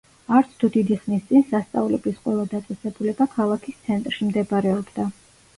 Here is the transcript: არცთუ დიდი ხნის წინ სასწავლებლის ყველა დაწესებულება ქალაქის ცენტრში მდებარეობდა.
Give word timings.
არცთუ 0.35 0.69
დიდი 0.77 0.95
ხნის 1.01 1.27
წინ 1.31 1.43
სასწავლებლის 1.51 2.17
ყველა 2.23 2.45
დაწესებულება 2.55 3.29
ქალაქის 3.37 3.79
ცენტრში 3.85 4.31
მდებარეობდა. 4.31 5.11